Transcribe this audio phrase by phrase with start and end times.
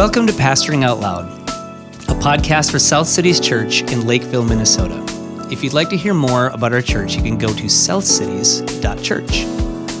[0.00, 1.26] Welcome to Pastoring Out Loud,
[2.08, 5.04] a podcast for South Cities Church in Lakeville, Minnesota.
[5.50, 9.44] If you'd like to hear more about our church, you can go to southcities.church.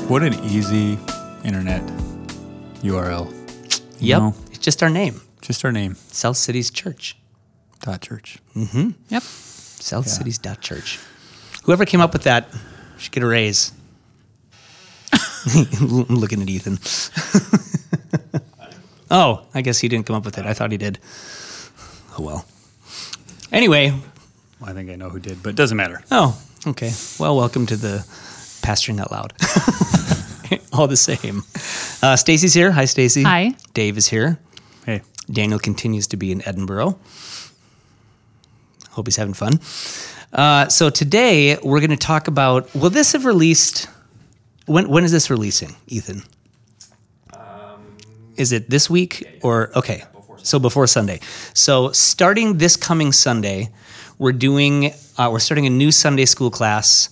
[0.08, 0.98] What an easy
[1.44, 1.82] internet
[2.82, 3.30] URL.
[4.00, 7.18] You Yep, know, it's just our name, just our name, South Cities Church.
[7.82, 8.38] dot church.
[8.56, 8.92] Mm-hmm.
[9.10, 10.98] Yep, south cities dot southcities.church.
[11.64, 12.48] Whoever came up with that
[12.96, 13.72] should get a raise.
[15.12, 16.78] I'm looking at Ethan.
[19.10, 20.46] oh, I guess he didn't come up with it.
[20.46, 20.98] I thought he did.
[22.18, 22.44] Oh well.
[23.52, 23.92] Anyway,
[24.62, 26.02] I think I know who did, but it doesn't matter.
[26.10, 26.92] Oh, okay.
[27.18, 27.98] Well, welcome to the
[28.62, 29.32] Pastoring Out Loud.
[30.72, 31.42] All the same.
[32.02, 32.70] Uh, Stacy's here.
[32.70, 33.22] Hi, Stacy.
[33.22, 33.54] Hi.
[33.74, 34.38] Dave is here.
[34.86, 36.98] Hey, Daniel continues to be in Edinburgh.
[38.90, 39.54] Hope he's having fun.
[40.32, 42.72] Uh, so today we're going to talk about.
[42.74, 43.88] Will this have released?
[44.66, 46.22] When when is this releasing, Ethan?
[48.40, 50.02] Is it this week or okay?
[50.38, 51.20] So before Sunday.
[51.52, 53.68] So starting this coming Sunday,
[54.16, 54.94] we're doing.
[55.18, 57.10] Uh, we're starting a new Sunday school class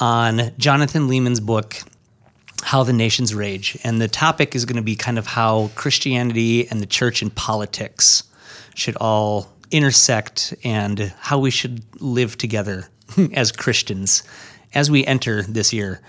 [0.00, 1.76] on Jonathan Leeman's book,
[2.62, 3.78] how the nations rage.
[3.84, 7.34] And the topic is going to be kind of how Christianity and the church and
[7.34, 8.24] politics
[8.74, 12.90] should all intersect and how we should live together
[13.32, 14.24] as Christians
[14.74, 16.02] as we enter this year.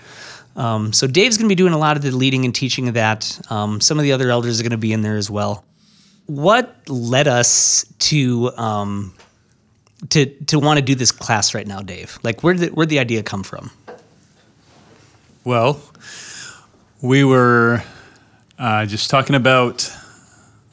[0.58, 2.94] Um, so Dave's going to be doing a lot of the leading and teaching of
[2.94, 3.40] that.
[3.48, 5.64] Um, some of the other elders are going to be in there as well.
[6.26, 9.14] What led us to um,
[10.10, 12.18] to to want to do this class right now, Dave?
[12.22, 13.70] Like, where did the, where'd the idea come from?
[15.44, 15.80] well,
[17.00, 17.82] we were
[18.58, 19.90] uh, just talking about.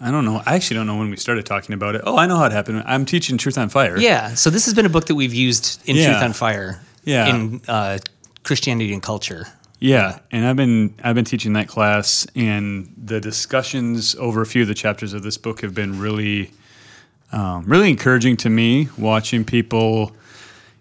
[0.02, 0.42] I don't know.
[0.46, 2.02] I actually don't know when we started talking about it.
[2.04, 2.84] Oh, I know how it happened.
[2.86, 3.98] I'm teaching Truth on Fire.
[3.98, 4.34] Yeah.
[4.34, 6.12] So this has been a book that we've used in Yeah.
[6.12, 6.82] Truth on Fire.
[7.06, 7.28] Yeah.
[7.34, 8.00] In uh,
[8.44, 9.48] Christianity and culture.
[9.86, 14.64] Yeah, and I've been I've been teaching that class, and the discussions over a few
[14.64, 16.50] of the chapters of this book have been really,
[17.32, 18.90] um, really encouraging to me.
[18.98, 20.12] Watching people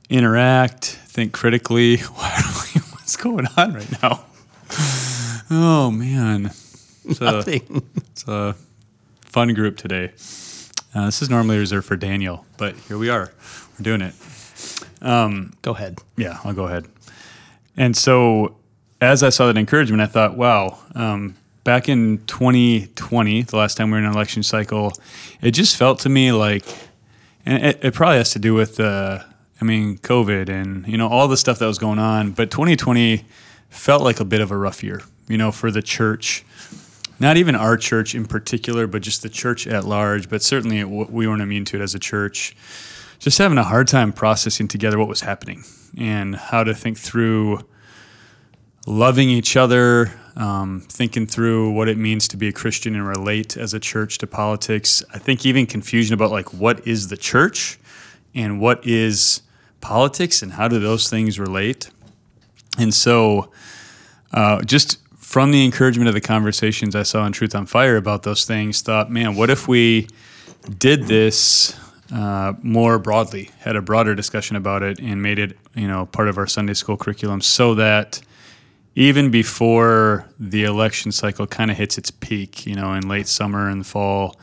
[0.08, 1.98] interact, think critically.
[1.98, 4.24] What's going on right now?
[5.50, 6.46] Oh man,
[7.04, 7.82] it's a, Nothing.
[8.06, 8.56] it's a
[9.20, 10.12] fun group today.
[10.94, 13.30] Uh, this is normally reserved for Daniel, but here we are.
[13.78, 14.14] We're doing it.
[15.60, 15.98] Go ahead.
[16.16, 16.86] Yeah, I'll go ahead.
[17.76, 18.56] And so,
[19.04, 23.88] as I saw that encouragement, I thought, wow, um, back in 2020, the last time
[23.88, 24.92] we were in an election cycle,
[25.40, 26.64] it just felt to me like,
[27.46, 29.20] and it, it probably has to do with, uh,
[29.60, 33.24] I mean, COVID and, you know, all the stuff that was going on, but 2020
[33.68, 36.44] felt like a bit of a rough year, you know, for the church.
[37.20, 40.28] Not even our church in particular, but just the church at large.
[40.28, 42.56] But certainly, we weren't immune to it as a church
[43.24, 45.64] just having a hard time processing together what was happening
[45.96, 47.58] and how to think through
[48.86, 53.56] loving each other, um, thinking through what it means to be a Christian and relate
[53.56, 55.02] as a church to politics.
[55.12, 57.78] I think even confusion about like what is the church
[58.34, 59.42] and what is
[59.80, 61.90] politics and how do those things relate.
[62.78, 63.50] And so,
[64.32, 68.24] uh, just from the encouragement of the conversations I saw in Truth on Fire about
[68.24, 70.08] those things, thought, man, what if we
[70.78, 71.78] did this
[72.12, 76.28] uh, more broadly, had a broader discussion about it, and made it, you know, part
[76.28, 78.20] of our Sunday school curriculum, so that
[78.94, 83.68] even before the election cycle kind of hits its peak, you know, in late summer
[83.68, 84.38] and fall,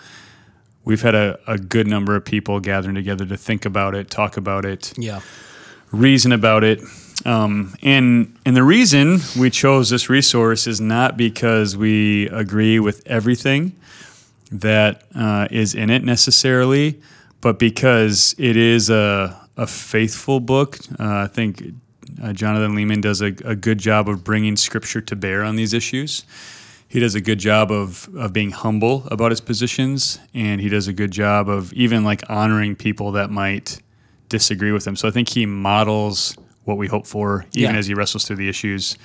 [0.84, 4.36] we've had a, a good number of people gathering together to think about it, talk
[4.38, 5.22] about it, Yeah.
[5.92, 6.82] reason about it.
[7.26, 13.04] Um, and and the reason we chose this resource is not because we agree with
[13.06, 13.74] everything
[14.52, 17.00] that uh, is in it necessarily,
[17.40, 20.80] but because it is a, a faithful book.
[21.00, 21.64] Uh, I think
[22.22, 25.74] uh, Jonathan Leeman does a, a good job of bringing scripture to bear on these
[25.74, 26.26] issues.
[26.88, 30.88] He does a good job of, of being humble about his positions, and he does
[30.88, 33.82] a good job of even like honoring people that might
[34.30, 34.96] disagree with him.
[34.96, 36.36] So I think he models
[36.66, 37.80] what we hope for, even Yeah.
[37.80, 38.98] as he wrestles through the issues.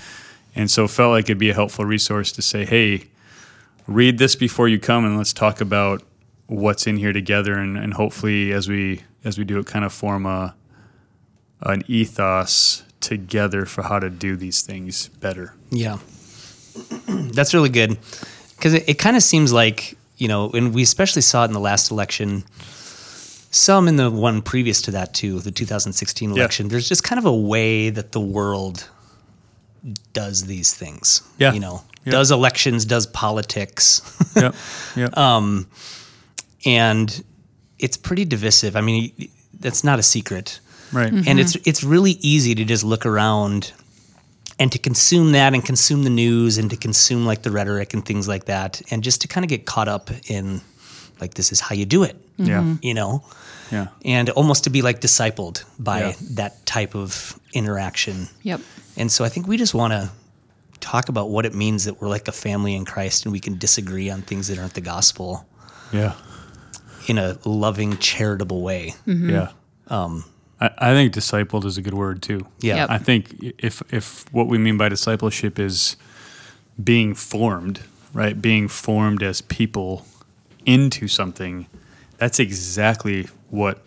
[0.54, 3.04] And so felt like it'd be a helpful resource to say, hey,
[3.86, 6.02] read this before you come and let's talk about
[6.48, 9.92] what's in here together and, and hopefully as we as we do it kind of
[9.92, 10.54] form a
[11.62, 15.54] an ethos together for how to do these things better.
[15.70, 15.98] Yeah.
[17.08, 17.96] That's really good.
[18.56, 21.52] Because it, it kind of seems like, you know, and we especially saw it in
[21.52, 22.44] the last election,
[23.50, 26.68] some in the one previous to that, too, the 2016 election.
[26.68, 28.88] There's just kind of a way that the world
[30.12, 31.22] does these things.
[31.38, 31.52] Yeah.
[31.52, 32.12] You know, Yeah.
[32.12, 34.02] does elections, does politics.
[34.36, 34.52] yeah,
[34.96, 35.10] yeah.
[35.14, 35.66] Yep.
[36.66, 37.24] and
[37.78, 38.74] it's pretty divisive.
[38.76, 39.12] I mean,
[39.60, 40.60] that's not a secret.
[40.92, 41.12] Right.
[41.12, 41.38] and mm-hmm.
[41.38, 43.72] it's it's really easy to just look around
[44.58, 48.04] and to consume that and consume the news and to consume like the rhetoric and
[48.04, 50.60] things like that and just to kind of get caught up in
[51.20, 52.16] like this is how you do it.
[52.36, 52.60] Yeah.
[52.60, 52.74] Mm-hmm.
[52.82, 53.24] You know,
[53.70, 53.88] Yeah.
[54.04, 56.12] and almost to be like discipled by Yeah.
[56.34, 58.28] that type of interaction.
[58.42, 58.60] Yep.
[58.96, 60.10] And so I think we just want to
[60.80, 63.58] talk about what it means that we're like a family in Christ and we can
[63.58, 65.46] disagree on things that aren't the gospel
[65.92, 66.12] Yeah.
[67.08, 68.94] in a loving, charitable way.
[69.06, 69.30] Mm-hmm.
[69.30, 69.48] Yeah.
[69.88, 70.24] Um,
[70.60, 72.46] I, I think discipled is a good word too.
[72.60, 72.76] Yeah.
[72.76, 72.90] Yep.
[72.90, 75.96] I think if if what we mean by discipleship is
[76.82, 77.80] being formed,
[78.12, 78.40] right?
[78.40, 80.06] Being formed as people
[80.64, 81.66] into something,
[82.18, 83.82] that's exactly what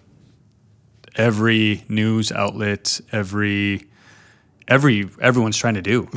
[1.16, 3.86] every news outlet, every
[4.68, 6.08] every everyone's trying to do.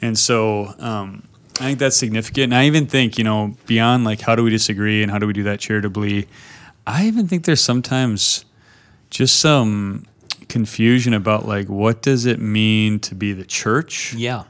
[0.00, 1.26] And so um,
[1.60, 2.52] I think that's significant.
[2.52, 5.26] And I even think, you know, beyond like how do we disagree and how do
[5.26, 6.28] we do that charitably,
[6.86, 8.44] I even think there's sometimes
[9.12, 10.06] just some
[10.48, 14.14] confusion about like what does it mean to be the church?
[14.14, 14.44] Yeah.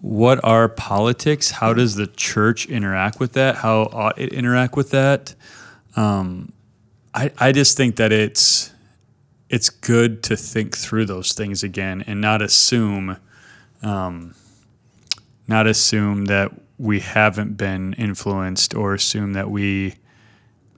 [0.00, 1.50] What are politics?
[1.50, 3.56] How does the church interact with that?
[3.56, 5.34] How ought it interact with that?
[5.96, 6.52] Um,
[7.14, 8.72] I I just think that it's
[9.48, 13.16] it's good to think through those things again and not assume
[13.82, 14.34] um,
[15.48, 19.94] not assume that we haven't been influenced or assume that we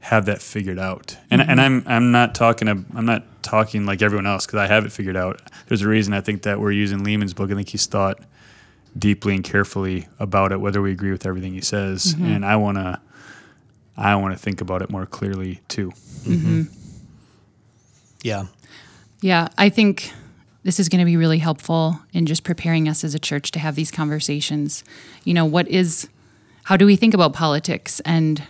[0.01, 1.17] have that figured out.
[1.31, 1.61] And and mm-hmm.
[1.61, 4.93] I'm I'm not talking ab- I'm not talking like everyone else because I have it
[4.93, 5.41] figured out.
[5.67, 7.51] There's a reason I think that we're using Leeman's book.
[7.51, 8.21] I think he's thought
[8.99, 12.15] deeply and carefully about it, whether we agree with everything he says.
[12.15, 12.25] Mm-hmm.
[12.25, 13.01] And I wanna
[13.97, 15.91] I want to think about it more clearly too.
[16.25, 16.63] Mm-hmm.
[18.23, 18.47] Yeah.
[19.21, 20.13] Yeah, I think
[20.63, 23.59] this is going to be really helpful in just preparing us as a church to
[23.59, 24.85] have these conversations.
[25.25, 26.09] You know, what is,
[26.65, 28.01] how do we think about politics?
[28.01, 28.43] And,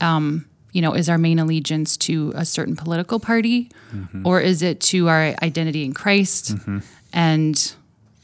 [0.00, 4.26] um, you know, is our main allegiance to a certain political party mm-hmm.
[4.26, 6.80] or is it to our identity in Christ mm-hmm.
[7.12, 7.74] and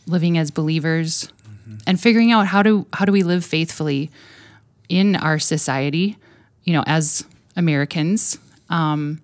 [0.08, 1.76] living as believers mm-hmm.
[1.86, 4.10] and figuring out how do, how do we live faithfully
[4.88, 6.18] in our society,
[6.64, 7.24] you know, as
[7.54, 8.36] Americans?
[8.68, 9.22] Um,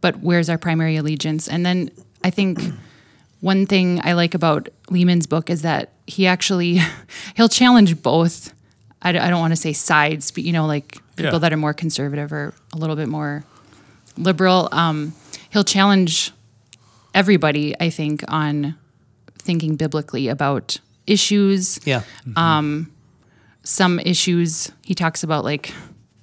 [0.00, 1.46] but where's our primary allegiance?
[1.46, 1.92] And then
[2.24, 2.60] I think
[3.40, 6.80] one thing I like about Leeman's book is that he actually
[7.36, 8.52] he'll challenge both.
[9.02, 11.38] I, I don't want to say sides, but you know, like people Yeah.
[11.38, 13.44] that are more conservative or a little bit more
[14.16, 14.68] liberal.
[14.72, 15.12] Um,
[15.50, 16.32] he'll challenge
[17.14, 18.76] everybody, I think, on
[19.38, 21.78] thinking biblically about issues.
[21.86, 22.00] Yeah.
[22.26, 22.38] Mm-hmm.
[22.38, 22.92] Um,
[23.62, 25.72] some issues he talks about, like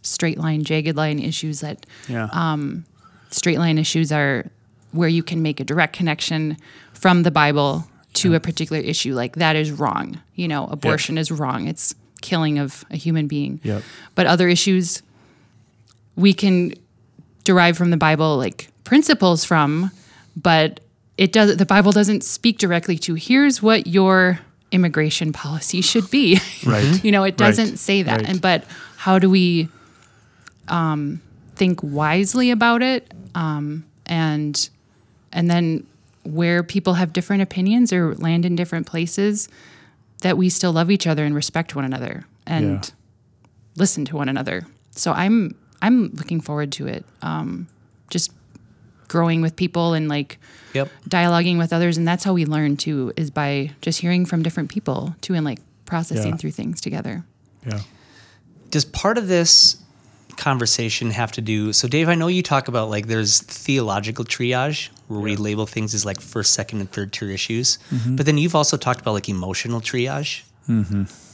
[0.01, 2.27] straight line, jagged line issues that Yeah.
[2.31, 2.85] Um,
[3.31, 4.45] straight line issues are
[4.91, 6.57] where you can make a direct connection
[6.93, 9.13] from the Bible to a particular issue.
[9.13, 10.21] Like that is wrong.
[10.35, 11.67] You know, abortion is wrong.
[11.67, 11.93] It's
[12.25, 13.59] killing of a human being.
[13.63, 13.83] Yep.
[14.15, 15.03] But other issues
[16.15, 16.73] we can
[17.43, 19.91] derive from the Bible like principles from,
[20.35, 20.79] but
[21.17, 24.39] it does the Bible doesn't speak directly to here's what your
[24.71, 26.39] immigration policy should be.
[26.65, 27.03] Right.
[27.03, 28.21] you know, it doesn't say that.
[28.21, 28.29] Right.
[28.29, 28.63] And but
[28.97, 29.69] how do we
[30.67, 31.21] um,
[31.55, 33.13] think wisely about it?
[33.35, 34.67] Um, and
[35.31, 35.85] and then
[36.23, 39.47] where people have different opinions or land in different places,
[40.25, 42.95] that we still love each other and respect one another and Yeah.
[43.77, 44.65] listen to one another.
[44.95, 47.05] So I'm I'm looking forward to it.
[47.21, 47.67] Um,
[48.09, 48.31] just
[49.07, 50.39] growing with people and like
[50.73, 50.89] Yep.
[51.07, 54.69] dialoguing with others, and that's how we learn too, is by just hearing from different
[54.71, 56.37] people too, and like processing Yeah.
[56.37, 57.23] through things together.
[57.67, 57.81] Yeah.
[58.71, 59.77] Does part of this
[60.37, 61.73] conversation have to do?
[61.73, 65.93] So, Dave, I know you talk about like there's theological triage where we label things
[65.93, 67.77] as like first, second, and third tier issues.
[67.91, 68.15] Mm-hmm.
[68.15, 70.41] But then you've also talked about like emotional triage,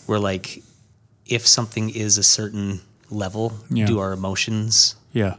[0.06, 0.62] where like
[1.26, 3.86] if something is a certain level, Yeah.
[3.86, 5.36] do our emotions, Yeah.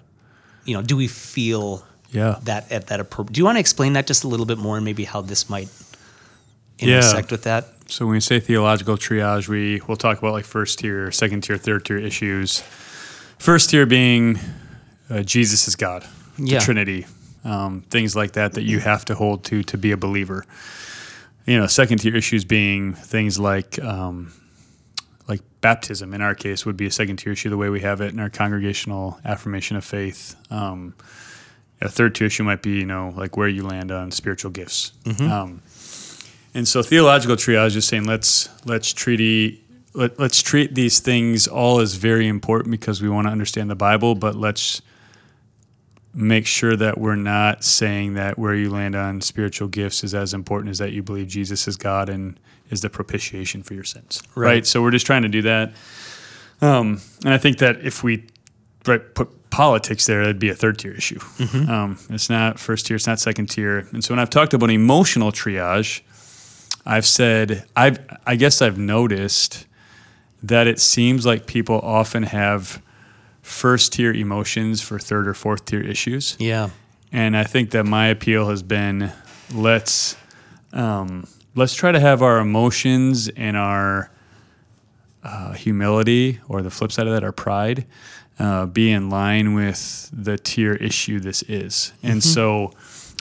[0.65, 2.37] you know, do we feel Yeah.
[2.45, 3.35] that at that appropriate?
[3.35, 5.49] Do you want to explain that just a little bit more and maybe how this
[5.51, 5.69] might
[6.79, 6.97] Yeah.
[6.97, 7.69] intersect with that?
[7.89, 11.43] So when we say theological triage, we we will talk about like first tier, second
[11.43, 12.63] tier, third tier issues.
[13.43, 14.39] First tier being
[15.11, 16.07] uh, Jesus is God,
[16.39, 16.61] Yeah.
[16.61, 17.07] the Trinity,
[17.43, 20.45] um, things like that that you have to hold to to be a believer.
[21.45, 24.33] You know, second tier issues being things like um,
[25.27, 26.15] like baptism.
[26.15, 28.21] In our case, would be a second tier issue the way we have it in
[28.21, 30.37] our congregational affirmation of faith.
[30.49, 30.95] Um,
[31.81, 34.93] a third tier issue might be you know like where you land on spiritual gifts.
[35.21, 35.63] Um,
[36.55, 39.19] and so theological triage is saying let's let's treat
[39.95, 43.75] let, let's treat these things all as very important because we want to understand the
[43.75, 44.83] Bible, but let's
[46.15, 50.35] make sure that we're not saying that where you land on spiritual gifts is as
[50.35, 52.39] important as that you believe Jesus is God and
[52.71, 54.23] is the propitiation for your sins.
[54.35, 54.47] Right.
[54.47, 54.67] Right.
[54.67, 55.73] So we're just trying to do that.
[56.61, 58.27] Um, and I think that if we
[58.87, 61.19] right, put politics there, that'd be a third tier issue.
[61.69, 63.87] Um, it's not first tier, it's not second tier.
[63.93, 66.03] And so when I've talked about emotional triage,
[66.87, 69.67] I've said I've I guess I've noticed
[70.43, 72.83] that it seems like people often have
[73.43, 76.37] first tier emotions for third or fourth tier issues.
[76.39, 76.71] Yeah.
[77.13, 79.13] And I think that my appeal has been
[79.53, 80.17] let's
[80.73, 84.11] um, let's try to have our emotions and our
[85.23, 87.87] uh, humility, or the flip side of that, our pride,
[88.39, 91.93] uh, be in line with the tier issue this is.
[92.03, 92.73] And so,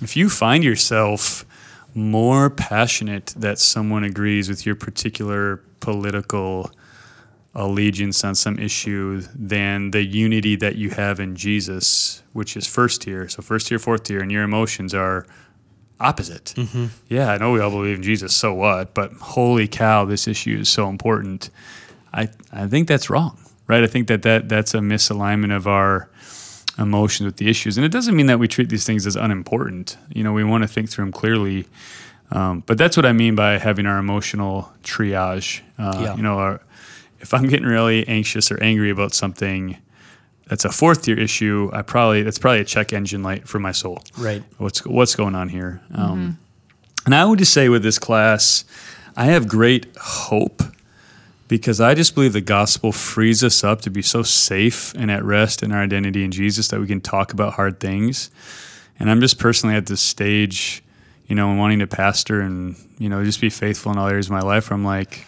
[0.01, 1.46] if you find yourself
[1.94, 6.72] more passionate that someone agrees with your particular political
[7.53, 13.01] allegiance on some issue than the unity that you have in Jesus, which is first
[13.01, 13.27] tier.
[13.27, 15.25] So first tier, fourth tier, and your emotions are
[16.00, 16.53] opposite.
[17.10, 18.93] Yeah, I know we all believe in Jesus, so what?
[18.93, 21.50] But holy cow, this issue is so important.
[22.13, 23.84] I I think that's wrong, right?
[23.84, 26.10] I think that, that that's a misalignment of our
[26.79, 29.98] emotions with the issues, and it doesn't mean that we treat these things as unimportant.
[30.13, 31.65] You know, we want to think through them clearly.
[32.34, 35.62] Um, but that's what I mean by having our emotional triage.
[35.77, 36.15] Uh, Yeah.
[36.15, 36.62] You know, our,
[37.22, 39.78] if I'm getting really anxious or angry about something
[40.48, 43.72] that's a fourth tier issue, I probably that's probably a check engine light for my
[43.72, 44.04] soul.
[44.18, 44.44] Right.
[44.58, 45.82] What's what's going on here?
[45.94, 46.40] Um,
[47.06, 48.66] and I would just say with this class,
[49.16, 50.62] I have great hope
[51.48, 55.24] because I just believe the gospel frees us up to be so safe and at
[55.24, 58.30] rest in our identity in Jesus that we can talk about hard things.
[59.00, 60.84] And I'm just personally at this stage,
[61.28, 64.32] you know, wanting to pastor and, you know, just be faithful in all areas of
[64.32, 65.25] my life where I'm like,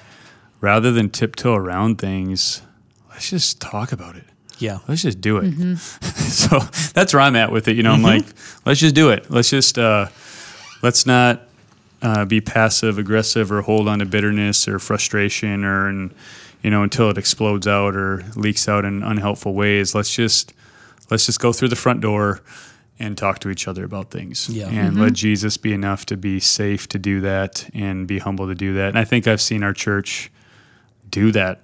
[0.64, 2.62] rather than tiptoe around things,
[3.10, 4.24] let's just talk about it.
[4.60, 4.80] Yeah.
[4.88, 5.78] Let's just do it.
[5.78, 6.58] so
[6.94, 7.76] that's where I'm at with it.
[7.76, 8.24] You know, I'm like,
[8.66, 9.30] let's just do it.
[9.30, 10.08] Let's just, uh,
[10.82, 11.42] let's not
[12.02, 16.14] uh, be passive aggressive or hold on to bitterness or frustration or, and,
[16.62, 19.94] you know, until it explodes out or leaks out in unhelpful ways.
[19.94, 20.54] Let's just,
[21.12, 22.40] let's just go through the front door
[23.00, 24.48] and talk to each other about things.
[24.48, 24.70] Yeah.
[24.70, 28.56] And let Jesus be enough to be safe to do that and be humble to
[28.56, 28.90] do that.
[28.90, 30.32] And I think I've seen our church
[31.14, 31.62] do that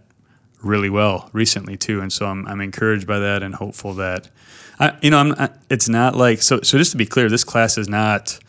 [0.61, 4.29] really well recently too, and so I'm I'm encouraged by that and hopeful that,
[4.79, 7.43] I, you know, I'm I, it's not like so so just to be clear, this
[7.43, 8.39] class is not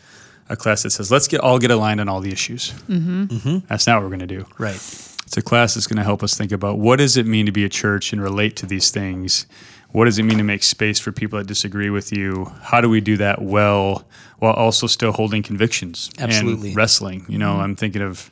[0.47, 2.71] a class that says let's get all get aligned on all the issues.
[2.87, 3.65] Mm-hmm.
[3.67, 4.45] That's not what we're going to do.
[4.57, 4.75] Right.
[4.75, 7.53] It's a class that's going to help us think about what does it mean to
[7.53, 9.45] be a church and relate to these things.
[9.91, 12.51] What does it mean to make space for people that disagree with you?
[12.61, 14.05] How do we do that well
[14.39, 16.69] while also still holding convictions Absolutely.
[16.69, 17.25] and wrestling?
[17.27, 18.29] You know, I'm thinking of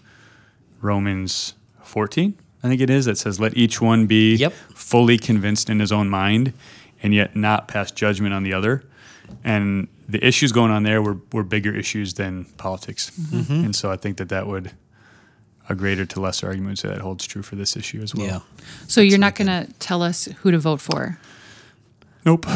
[0.81, 4.53] Romans 14, I think it is, that says, Let each one be Yep.
[4.73, 6.53] fully convinced in his own mind
[7.01, 8.83] and yet not pass judgment on the other.
[9.43, 13.11] And the issues going on there were, were bigger issues than politics.
[13.11, 13.53] Mm-hmm.
[13.65, 14.71] And so I think that that would,
[15.69, 18.25] a greater to lesser argument, would say that holds true for this issue as well.
[18.25, 18.39] Yeah.
[18.87, 21.19] So you're not going to tell us who to vote for.
[22.25, 22.45] Nope.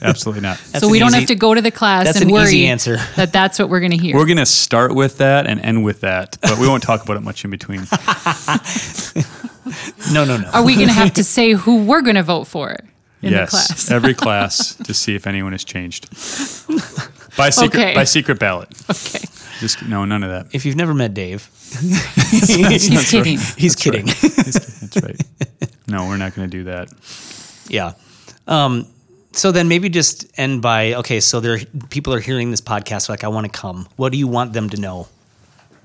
[0.00, 0.10] nope.
[0.10, 0.58] Absolutely not.
[0.58, 2.66] So we don't easy- have to go to the class that's and an worry easy
[2.66, 2.96] answer.
[3.16, 4.16] that that's what we're going to hear.
[4.16, 7.16] We're going to start with that and end with that, but we won't talk about
[7.16, 7.86] it much in between.
[10.12, 10.48] No, no, no.
[10.50, 12.76] Are we going to have to say who we're going to vote for
[13.22, 13.90] in yes, the class?
[13.92, 16.10] every class to see if anyone has changed
[17.36, 17.94] by secret Okay.
[17.94, 18.68] by secret ballot.
[18.90, 19.24] okay.
[19.60, 20.52] Just no, none of that.
[20.54, 23.38] if you've never met Dave, He's kidding.
[23.56, 24.06] he's kidding.
[24.06, 25.20] That's right.
[25.86, 26.88] No, we're not going to do that.
[27.68, 27.92] yeah.
[28.48, 28.86] Um,
[29.32, 31.20] so then maybe just end by okay.
[31.20, 31.58] So there,
[31.90, 33.08] people are hearing this podcast.
[33.08, 33.88] Like, I want to come.
[33.96, 35.08] What do you want them to know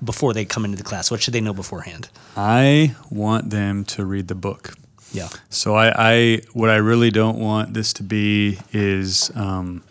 [0.03, 1.11] before they come into the class?
[1.11, 2.09] What should they know beforehand?
[2.35, 4.73] I want them to read the book.
[5.11, 5.29] Yeah.
[5.49, 9.83] So I, I what I really don't want this to be is um,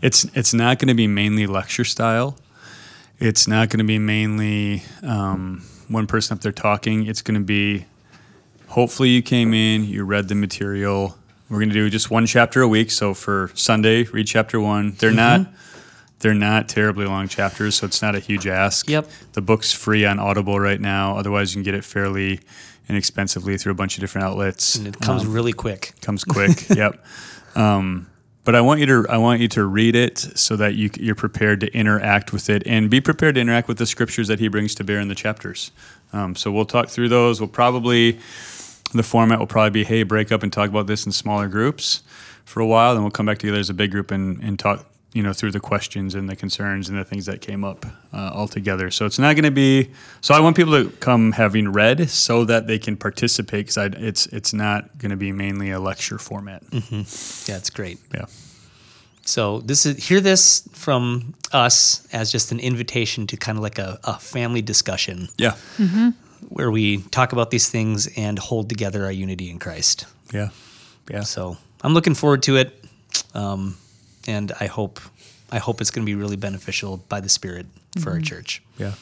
[0.00, 2.38] it's it's not going to be mainly lecture style.
[3.18, 7.06] It's not going to be mainly um, one person up there talking.
[7.06, 7.86] It's going to be
[8.68, 11.17] hopefully you came in, you read the material.
[11.50, 12.90] We're going to do just one chapter a week.
[12.90, 14.94] So for Sunday, read chapter one.
[14.98, 15.46] They're not
[16.20, 18.88] they're not terribly long chapters, so it's not a huge ask.
[18.88, 19.08] Yep.
[19.34, 21.16] The book's free on Audible right now.
[21.16, 22.40] Otherwise, you can get it fairly
[22.88, 24.74] inexpensively through a bunch of different outlets.
[24.76, 25.92] And it comes Um, really quick.
[26.00, 26.68] comes quick.
[26.70, 27.04] yep.
[27.54, 28.08] Um,
[28.44, 31.14] but I want you to I want you to read it so that you you're
[31.14, 34.48] prepared to interact with it and be prepared to interact with the scriptures that he
[34.48, 35.70] brings to bear in the chapters.
[36.12, 37.40] Um, so we'll talk through those.
[37.40, 38.18] We'll probably
[38.92, 42.02] the format will probably be hey break up and talk about this in smaller groups
[42.44, 42.94] for a while.
[42.94, 45.50] Then we'll come back together as a big group and and talk you know through
[45.50, 48.90] the questions and the concerns and the things that came up uh, all together.
[48.90, 49.90] So it's not going to be.
[50.20, 54.26] So I want people to come having read so that they can participate because it's
[54.26, 56.62] it's not going to be mainly a lecture format.
[56.72, 57.98] Yeah, it's great.
[58.14, 58.26] Yeah.
[59.24, 63.78] So this is hear this from us as just an invitation to kind of like
[63.78, 65.56] a, a family discussion Yeah
[66.48, 70.06] where we talk about these things and hold together our unity in Christ.
[70.32, 70.50] Yeah.
[71.10, 71.22] Yeah.
[71.22, 72.84] So I'm looking forward to it.
[73.34, 73.76] Um,
[74.26, 75.00] and I hope,
[75.50, 78.02] I hope it's going to be really beneficial by the Spirit mm-hmm.
[78.02, 78.24] for our mm-hmm.
[78.24, 78.62] church.
[78.78, 78.92] Yeah.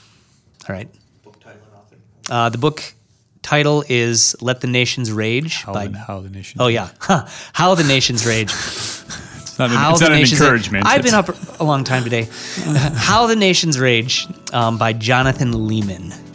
[0.69, 0.88] All right.
[1.25, 1.97] Book title and author.
[2.31, 2.95] Uh, the book
[3.43, 6.61] title is "Let the Nations Rage." How, by, the, how the nations?
[6.61, 7.26] Oh yeah, huh.
[7.52, 8.50] how the nations rage.
[8.50, 10.85] it's not an, how it's not an encouragement.
[10.85, 10.95] Rage.
[10.95, 12.28] I've been up a long time today.
[12.95, 16.25] how the nations rage um, by Jonathan Leeman.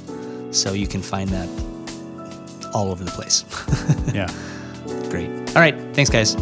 [0.51, 1.47] So you can find that
[2.73, 3.45] all over the place.
[4.13, 4.29] yeah.
[5.09, 5.29] Great.
[5.55, 5.75] All right.
[5.93, 6.35] Thanks, guys.